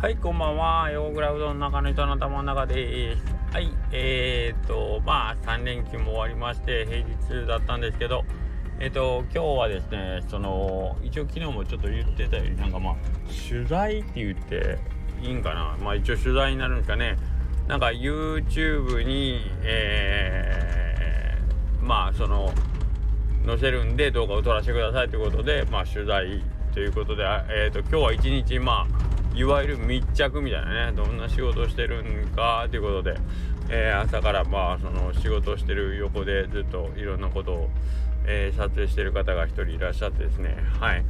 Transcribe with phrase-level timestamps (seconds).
[0.00, 0.90] はい、こんばんは。
[0.90, 3.22] ヨーグラウドの中の人の頭の中です。
[3.52, 8.24] はい、えーと、まあ、3連休も終わりまして、平日だったんですけど、
[8.78, 12.96] えっ、と、今日はですね、その、一応昨日もちょっと言ってたように、なんかまあ、
[13.46, 14.78] 取材って言って
[15.20, 15.76] いいんかな。
[15.82, 17.18] まあ、一応取材になるんですかね。
[17.68, 22.54] なんか YouTube に、えー、まあ、その、
[23.44, 33.16] 載せるんで動画を撮らせてくださいということで、まあ、取材ということで、えーと、今日は一日まあいわゆる密着みたいなねどんな仕事してるんかということで、
[33.68, 37.68] えー、朝からまあその仕事してる横でずっといろんなことを、
[38.26, 41.04] えー、撮影してる方が一人いらっしゃってですねはい。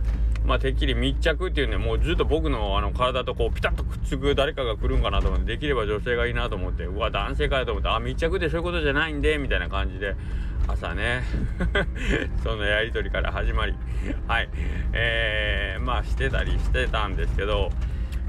[0.45, 10.17] まあてっきり密着っていうねもうずっと僕のあの体とこうピタッとくっつく誰かが来るんかなと思ってできれば女性がいいなと思ってうわ男性かよと思ってあ密着ってそういうことじゃないんでみたいな感じで
[10.67, 11.23] 朝ね
[12.43, 13.75] そのやり取りから始まり
[14.27, 14.49] はい。
[14.93, 17.71] えー、まあしてたりしてたんですけど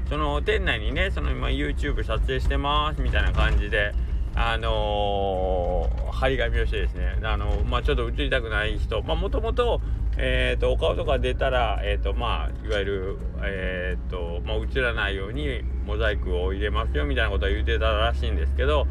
[0.08, 3.92] その店内にねその今 YouTube 撮影してますみたいな感じで
[4.34, 9.80] あのー、張り紙をしてですねあのまあちょっと映りたくない人まあもともと
[10.18, 18.86] えーと、お顔とか出たら、えーとまあ、いわゆる、えーとまあ、映らないようにモザイクを入れますよみたいなことは言ってたらしいんですけど、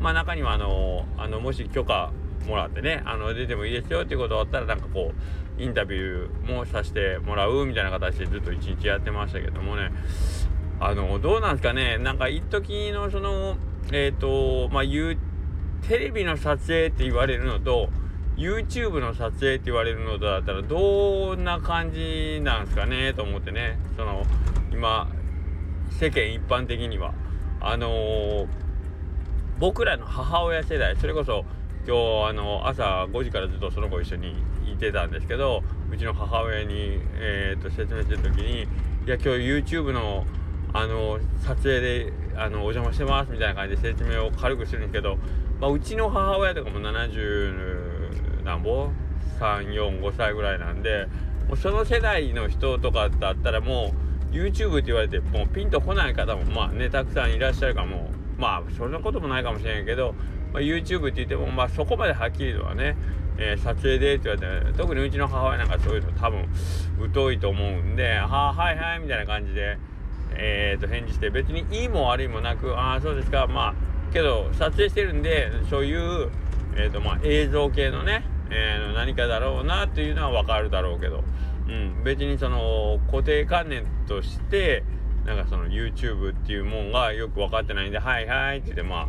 [0.00, 2.12] まあ、中にはあのあのもし許可
[2.46, 5.12] もらってねあの出てもいいですよっていうことがあったらなんかこ
[5.58, 9.90] うインタビューもさせてもらうみたいな形でずっと一日やってましたけどもね。
[10.78, 11.98] あのどうなんですかね？
[11.98, 13.56] なんか一時のその
[13.92, 15.18] えっ、ー、とまあ言う
[15.88, 17.88] テレビの撮影って言われるのと
[18.36, 23.78] YouTube の撮影って言われるのだったらどんな感じなんですかねと思ってね。
[23.96, 24.24] その
[24.70, 25.08] 今
[25.90, 27.14] 世間一般的には。
[27.58, 28.46] あのー、
[29.58, 31.44] 僕らの母親世代それこそ
[31.86, 34.34] 今日あの朝5時からずっとその子一緒に
[34.70, 38.62] いてたんですけどうちの母親に、えーと、説明してる時に
[39.06, 40.26] 「いや今日 YouTube の
[40.76, 45.18] あの撮影であのお邪魔してます」みたいな感じで説明を軽くするんですけど、
[45.60, 48.90] まあ、うちの母親とかも70なんぼ
[49.40, 51.06] 345歳ぐらいなんで
[51.48, 53.92] もうその世代の人とかだったらも
[54.32, 58.10] う YouTube って言われてもうピンとこない方もまあねたくさんいらっしゃるかも。
[58.38, 60.14] まあそんなこともないかもしれんけど
[60.56, 62.96] まあ、YouTube って言っても、まあ、そこまではっきりとはね、
[63.36, 66.48] えー、撮影でって言われて、特にうちの母親なんかそういうの多分
[67.14, 69.76] 疎いと思うんで、はあ、はいはいみたいな感じで、
[70.38, 76.30] えー、と返事して別にいいも悪いもなく、ああ、そうですか、まあ、けど撮影してるんで、そういう、
[76.76, 81.24] えーとまあ、映像系のね、えー、何かだろうなっていうのはわかるだろうけど、
[81.68, 84.84] うん、別にその固定観念として、
[85.24, 89.06] なんかその YouTube っていうもんがよく分かってないんで、はいはいって言って、まあ、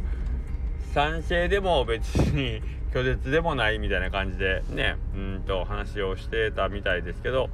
[0.94, 2.62] 賛成でも別に
[2.92, 7.50] 拒絶でもないみたいな感じでねうんと話をしてたみたいですけど。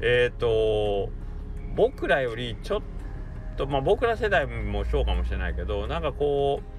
[0.00, 1.10] えっ、ー、と
[1.74, 2.82] 僕らよりちょっ
[3.58, 6.78] とまあ僕ら世代もそうかもしれないけどなんかこう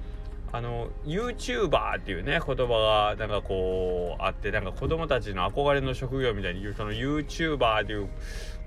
[0.51, 8.09] あの YouTuber っていうね言葉がなんかこうあってなんか子供たちの憧れの職業みたいに言うその YouTuber っていう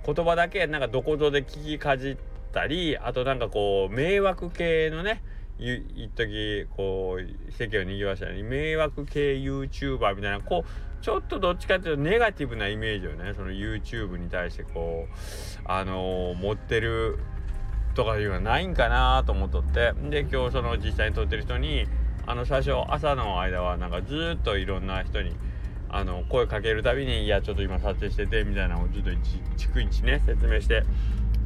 [0.07, 2.17] 言葉だけなんかどこぞで聞きかじっ
[2.53, 5.23] たりあとなんかこう迷惑系のね
[5.59, 15.13] 一時こう世間を賑わしたように迷惑系 YouTuber みたいなこうちょっとどっちかっていうとネガティブなイメージをねその YouTube に対してこう
[15.65, 17.19] あのー、持ってる
[17.95, 19.93] とかいうのはないんかなと思っとって。
[20.11, 21.87] で今日その実際に撮ってる人に
[22.27, 25.33] あの最初朝の間はなんかずっといろんな人に
[25.89, 30.85] あの声かけるたびに「いやちょっと今撮影してて」みたいなのをずっと逐一ね説明して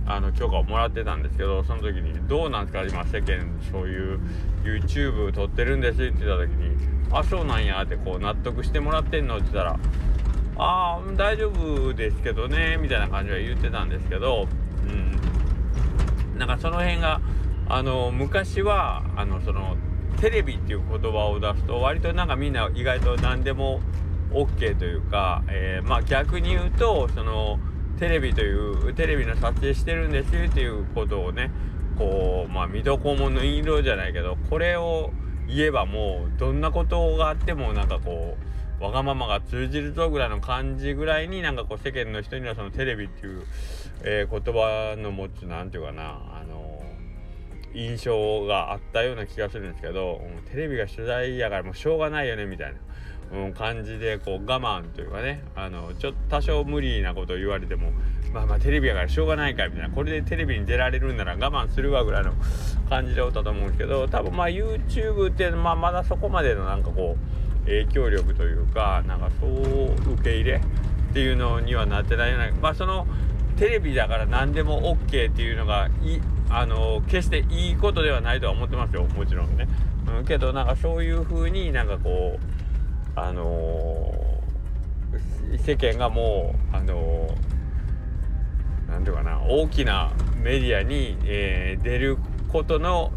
[0.07, 4.21] あの許可をもらってたんですけどその時に「どうなんですか今世間そういう
[4.63, 6.77] YouTube 撮ってるんです」って言った時に
[7.11, 9.79] 「あそうなんや」ってこう納得してもらってんのって言ったら
[10.59, 14.47] 「ああ大丈夫ですけどね」みたいな感じは言ってたんですけど
[14.89, 15.26] うん
[16.47, 17.21] なんかその辺が
[17.69, 19.77] あの昔はあのその
[20.21, 23.81] テレビっていう言葉を出すと割となんかみんな意外と何でも
[24.33, 27.59] OK というか、えー、まあ逆に言うとその
[27.99, 31.51] テレビというテレビの撮影してるんですよっていうことをね
[31.99, 35.11] こうまあ水戸黄門の色じゃないけどこれを
[35.49, 43.43] 言えばもうどんなことがあってもなんかこうわがままが通じるぞぐらいの感じぐらいになんかこう世間の人にはそのテレビっていう、
[44.03, 52.79] えー、言葉の持つ何て言うかなあのー、印象があったような気がするんですけど、うんテレビが取材やからもうしょうがないよねみたいな。
[53.33, 57.91] うん、感じでこう我慢というかねあのちょっと多少無理なことを言われても
[58.33, 62.33] まあまあテレビやからしょうがないかみたいなこれでテレビに出られるんなら我慢するわぐらいの
[62.89, 70.61] 感じでおったと思うんですけど多分まあ YouTube ってまあまだそこまでのなんかこう影響力というかなんかそう受け入れ
[71.11, 73.07] っていうのにはなってないようなまあその
[73.57, 79.67] テレビだから何でも OK っていうのがいあの決していいことではないとは思ってますよもちろんね、
[80.19, 87.35] うん、けどなんかそういう風になんかこうあのー、世間がもうあの
[88.89, 90.13] 何、ー、て言うかな大きな
[90.43, 93.11] メディアに、えー、出ることの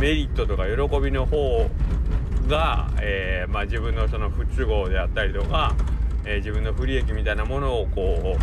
[0.00, 1.68] メリットとか喜びの方
[2.48, 5.74] が、えー、まあ、自分のその不都合であったりとか、
[6.24, 8.36] えー、自分の不利益みたいなものをこ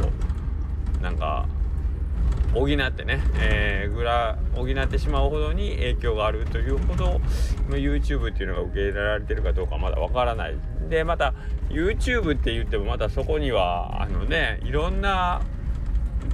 [1.00, 1.48] うなんか
[2.54, 7.22] 補ってね、えー、ぐら補ってしまうほどに影響があるというほど
[7.70, 10.56] YouTube っていうのが受け入れられてるかどうかまだわからない。
[10.90, 11.36] でまた
[11.70, 15.42] YouTube って言ってもまたそこにはあのねいろんな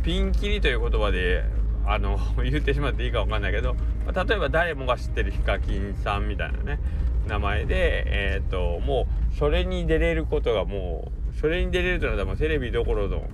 [0.03, 1.43] ピンキリという言葉で
[1.85, 3.75] あの言ってしまっていいかわかんないけど、
[4.05, 6.79] 例えば誰もが知ってるヒカキンさんみたいなね
[7.27, 13.27] 名前でえっ、ー、ともうそれに出れることがもうそれに出れるというのはもうテレビどころの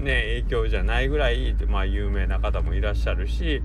[0.00, 3.62] ね、影響じゃないぐらい、まあ、有名な方もいらっしゃるし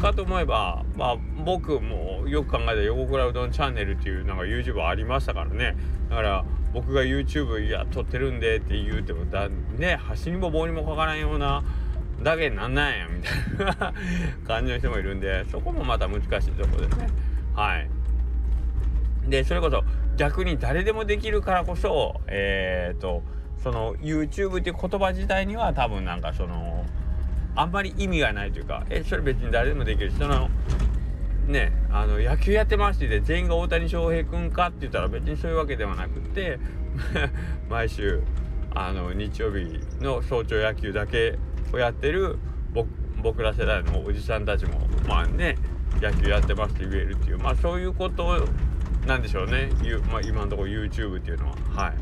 [0.00, 5.76] かと思えば、まあ、僕もよく考えた横倉うどんチャンネルっていうなんか YouTube ありましたからね。
[6.08, 11.64] だから僕が YouTube いや撮ってるんでって言うてもだね端にも棒にもかからんような
[12.22, 13.94] だけなんなんやみたいな
[14.46, 17.08] 感じの人もいるんでそこもまた難しいところですね。
[17.54, 17.90] はい。
[19.28, 19.82] でそれこそ
[20.16, 23.22] 逆に誰でもできるからこそえっ、ー、と
[23.62, 26.84] その YouTube っていう言葉自体には多分なんかその
[27.54, 30.48] あんまり意味がないというかえそれ別に誰でもできるしその
[31.46, 36.58] ねあの野球やってまして全員が大谷翔平君かって言ったら別にそういうわけではなくて
[37.68, 38.22] 毎週
[38.74, 41.38] あの日曜日の早朝野球だけ
[41.72, 42.38] をやってる
[43.22, 45.56] 僕ら世代のおじさんたちもまあね
[46.00, 48.46] 野球やってますって言えるっていうまあそういうこと
[49.08, 49.70] なんでしょうね、
[50.12, 51.56] まあ、今のところ YouTube っていうのは。
[51.74, 51.94] はい。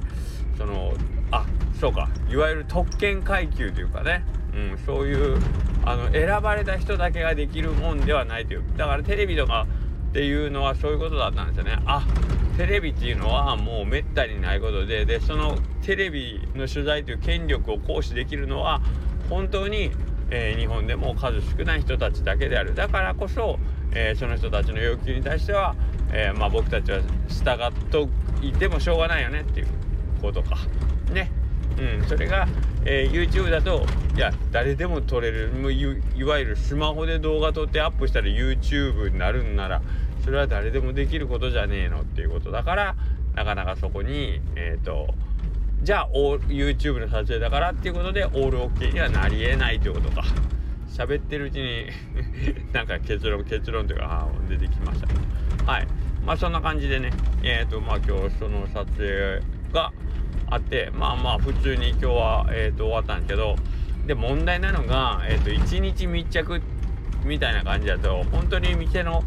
[0.58, 0.92] その
[1.30, 1.46] あ
[1.80, 2.08] そうか。
[2.28, 5.38] いわゆる特権階級というかね、うん、そういう
[5.84, 8.64] あの選ばれた人だけができるもんではないという。
[8.76, 9.68] だからテレビとか
[10.10, 11.78] っていうのはそういうことだったんですよね。
[11.86, 12.04] あ
[12.56, 15.04] テレビっていうのはもうめったにないことで。
[15.04, 18.80] でそのテレビの取材という権力を行使できるのは
[19.30, 19.92] 本当に、
[20.30, 22.74] えー、日本でも数少ない人たちだけである。
[22.74, 23.60] だからこそ、
[23.92, 25.74] えー、その人たちの要求に対しては、
[26.12, 28.08] えー、まあ、僕たちは従っと
[28.42, 29.66] いてもしょうがないよねっていう
[30.20, 30.56] ことか。
[31.12, 31.30] ね。
[31.78, 32.48] うん、それが、
[32.84, 33.84] えー、YouTube だと
[34.16, 35.84] いや誰でも撮れるもうい
[36.24, 39.82] わゆるスマホで動画撮ってアップしたら YouTube になるんなら
[40.24, 42.96] それは誰でもできることじゃねえのっていうことだから
[43.34, 45.08] なかなかそこにえっ、と
[45.82, 50.24] じゃあ YouTube の撮影だからっていうことでオール OK にはなりえないということか
[50.96, 51.86] 喋ってるうちに
[52.72, 55.06] なんか結論結論というか出てきました。
[55.06, 55.20] けど
[55.66, 55.86] はい。
[56.24, 57.10] まあそんな感じでね。
[57.42, 59.40] えっ、ー、とまあ今日その撮影
[59.72, 59.92] が
[60.48, 63.56] あってまあまあ普通に今日は、えーと、終わったんですけど
[64.06, 66.62] で問題なのが、えーと、1日密着
[67.24, 69.24] みたいな感じだと本当に店の、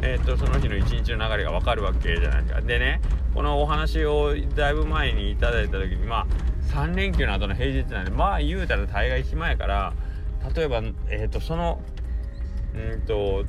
[0.00, 2.60] えーと、その日の一日の流れが分かるわけじゃないですか。
[2.62, 3.00] でね
[3.34, 6.26] このお話をだいぶ前にいただいた時にまあ
[6.74, 9.92] 3連休の後の平日なんでまあ言うたら大概暇やから
[10.54, 11.80] 例えば、えー、とその
[12.74, 13.44] うんと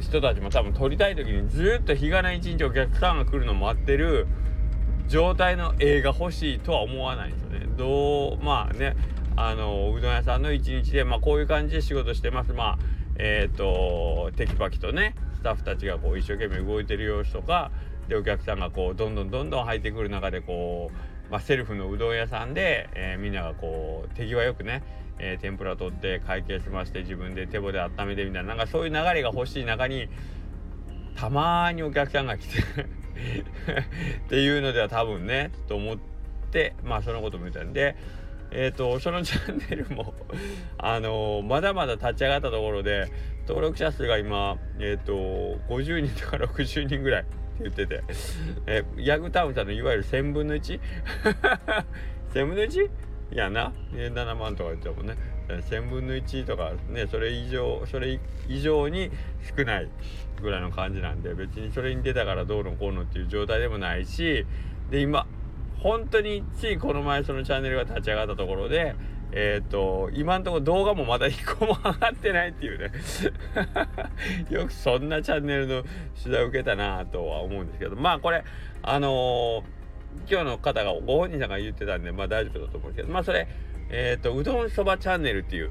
[0.00, 4.26] 人たちも多分撮りたい時にずっと日がない一日お客さんが来るのを待ってる
[5.08, 7.66] 状態の映画欲しいとは思わないんですよね。
[7.76, 8.96] どうまあね
[9.36, 12.52] あのうどん屋さんの一日で、まあ、こういう感じで仕事してます。
[12.52, 12.78] まあ
[13.16, 17.70] えっ、ー、とテキパキとねスタッフたちがこう一生懸命動いてる様子とか
[18.08, 24.82] でお客さんがこうどんどんどんどん入ってくる中でこう、まあ、セルフのうどん屋さんで、えー、みんながこう手際よくね、
[25.18, 30.08] えー、天ぷら取って会計済まして自分で手棒で温めてみたいななんかそういう流れが欲しい中に
[31.14, 35.98] たまにお客さんが来て っていうのでは多分ねと思っ
[36.50, 37.96] てまあそのことも言ったんで
[38.50, 40.14] え、ー、とそのチャンネルも
[40.78, 43.06] あのー、まだまだ立ち上がったところで
[43.46, 45.12] 登録者数が今えっ、ー、と
[45.68, 47.24] 50人とか60人ぐらい
[47.62, 48.02] 言ってて
[48.66, 50.80] えヤグタウンさんのいわゆる1000分の 1?1000
[52.46, 52.90] 分の 1?
[53.32, 55.16] いやな7万とか言ってもね
[55.48, 59.10] 1000分の1とかねそれ以上それ以上に
[59.56, 59.88] 少ない
[60.42, 64.46] ぐらいの感じなんで別にそれに出たからどうのこうのっていう状態でもないし
[64.90, 65.26] で今
[65.78, 68.94] 本当についこの前そのチャンネルが立ち上がったところで
[69.32, 72.90] えっ、ー、と今んところ動画もまだ1個も上がってないっていうね。
[74.50, 75.82] よくそんなチャンネルの
[76.20, 77.96] 取材を受けたなとは思うんですけど。
[77.96, 78.44] まあこれ
[78.82, 79.62] あのー、
[80.30, 83.12] 今日の方がご本人さんが言ってたんでまあ大丈夫だと思うんですけど。
[83.12, 83.46] まあそれ
[83.90, 85.70] えっ、ー、とうどんそばチャンネルっていう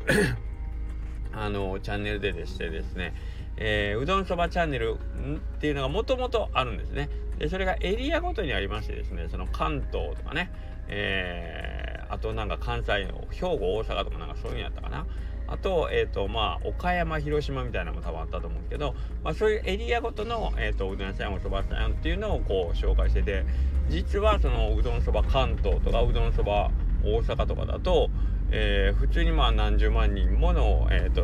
[1.34, 3.14] あのチャンネルででしてですね。
[3.62, 7.10] えー、うどんそばチャンネルっていうのがもともとあるんですね。
[7.40, 10.52] で、それがエリアごとにありましてですね、その関東とかね、
[10.88, 11.79] えー、
[12.10, 15.06] あとなんか関西の兵庫、大阪とかなんかそういうのやったかな。
[15.48, 23.46] あと,、えーとまあ、岡山広島みたいなのも多分あったと思うんですけど、まあ、そういうエリアごとの、えーと、うどん屋さんおそば屋さんっていうのをこう紹介してて
[23.90, 26.70] 実はそのうどんそば関東とかうどんそば
[27.04, 28.10] 大阪とかだと、
[28.52, 31.24] えー、普通にまあ何十万人もの、えーと、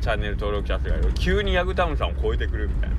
[0.00, 2.96] チャンネル登録者数がいる急にヤグタウンさんを超えてくるみたいな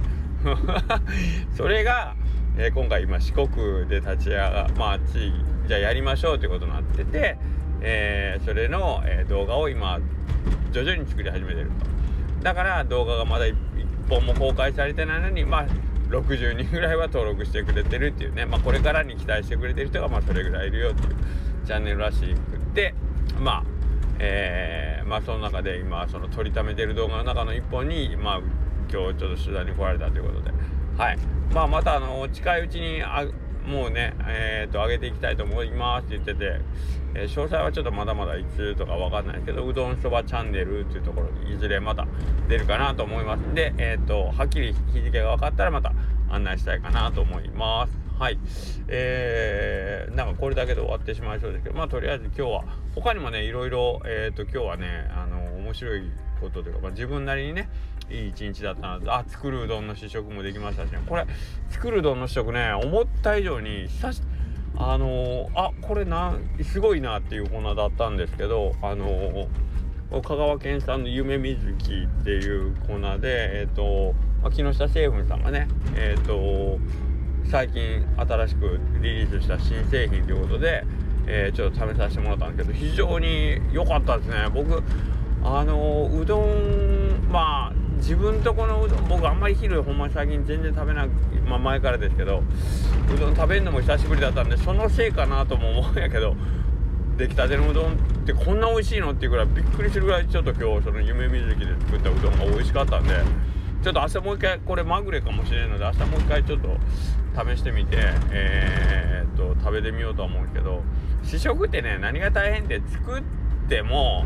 [1.57, 2.15] それが、
[2.57, 7.37] えー、今回今四国で立ち上がまあ地域じゃあやりましょうということになってて、
[7.81, 9.99] えー、それの、え動画を今
[10.71, 12.43] 徐々に作り始めてると。
[12.43, 13.55] だから動画がまだ1
[14.09, 15.67] 本も公開されてないのにまあ
[16.09, 21.15] 60人ぐらいは登録してくれてるっていうね、まあ、これからに期待してくれてる人がまあそれぐらいいるよっていう
[21.65, 22.93] チャンネルらしくて。
[23.39, 23.63] まあ
[24.19, 28.47] えー、まあその中で今その撮りためてる動画の中の1本にまあ今
[28.87, 30.51] 日ちょっと取材に来られたということで。
[30.97, 31.17] はい。
[31.53, 33.03] まあまたあの近いうちに
[33.67, 36.61] もうね、えっ、ー、と、上げていきたいと思いますって言ってて、
[37.15, 42.07] えー、詳細はちょっとまだまだいつとかわかんないけど、うどんそばチャンネルっていうところにいずれまた
[42.47, 45.93] 出るかなと思いますんで、えっ、ー、と、はっきり日付が分かったらまた
[46.29, 47.91] 案内したいかなと思います。
[48.17, 48.39] はい。
[48.87, 52.63] えー、なんかこれだけで終わってしまいそうですけど、まあとりあえず今日は、
[52.95, 56.03] 他にもね、いろいろ、えっ、と、今日はね、あの、面白い
[56.39, 57.69] ことというか、まあ、自分なりにね
[58.09, 61.25] いい一日だったなあ作るうどんの試食もできましたし、ね、これ
[61.69, 64.21] 作るうどんの試食ね思った以上に久し
[64.77, 76.77] あのー、あこれなすごいなっていう粉だったんですけどあのー、香川県産の夢水木っていう粉でえっ、ー、と、まあ、木下製粉さんがねえっ、と
[77.49, 80.83] 最近新しくリリースした新製品ということで、
[81.27, 84.49] えちょっと試させてもらったんですけど非常に良かったですね。
[84.53, 84.83] 僕
[85.43, 91.07] あのうどんまあ自分とこのうどん僕あんまり昼ほんま最近全然食べない、
[91.47, 92.43] まあ、前からですけど
[93.13, 96.35] うどん食べるのも久しぶりだったんでそのせいかなとも思うんやけど
[97.17, 103.09] 出来たてのうどんってこんな美味しいのっていうぐらいびっくりするぐらいちょっと今日その夢水着で作ったうどんが美味しかったんで
[103.83, 106.77] ちょっと明日もう一回これまぐれかもしれないので明日もう一回ちょっと
[107.35, 107.97] 試してみて
[108.31, 110.83] えー、っと食べてみようと思うんすけど
[111.23, 113.23] 試食ってね何が大変で作っ
[113.67, 114.25] ても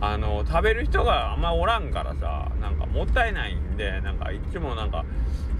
[0.00, 5.04] あの食べる人があんまおらんからさなんかもったいないんでなんかいつもなんか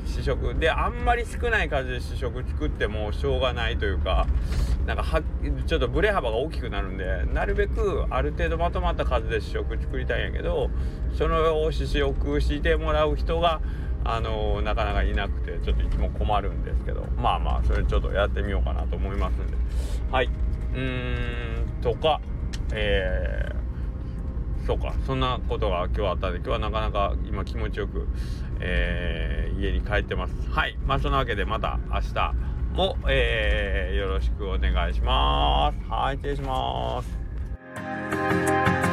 [0.06, 4.26] 試食であんまり少ない数で試食作ってもしょうがないというか
[4.86, 5.22] なんかは
[5.66, 10.70] ちょっとブレ幅が大きくなるんでなるべくある程度まとまった数で試食作りたいんやけど
[11.16, 13.60] そのを試食してもらう人が
[14.04, 19.56] あのなかなかいなくてちょっといつも困るんですけどまあまあそれちょっとやってみようかなと思いますんで。
[20.10, 20.30] はい。
[20.72, 22.20] うーんとか
[22.72, 23.59] えー
[24.66, 24.94] そうか。
[25.06, 28.08] そんなことが今日あったんで今日はなかなか今気持ちよく、
[28.60, 30.34] えー、家に帰ってます。
[30.50, 30.76] はい。
[30.84, 32.34] まあそんなわけでまた明日
[32.74, 35.90] も、えー、よろしくお願いします。
[35.90, 38.89] はい失礼します。